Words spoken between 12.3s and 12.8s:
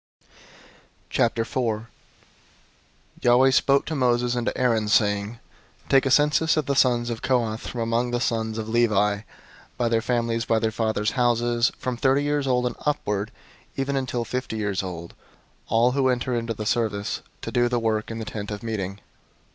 old and